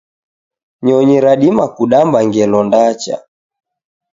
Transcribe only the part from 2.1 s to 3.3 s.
ngelo ndacha